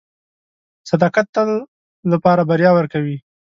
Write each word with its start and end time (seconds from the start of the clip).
•صداقت 0.89 1.25
د 1.29 1.31
تل 1.35 1.49
لپاره 2.11 2.41
بریا 2.49 2.71
ورکوي. 2.75 3.17